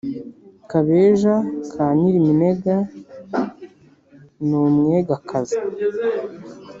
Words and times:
Kabeja 0.69 1.35
ka 1.71 1.85
Nyiriminega 1.97 2.75
ni 4.47 4.55
umwegakazi 4.61 5.57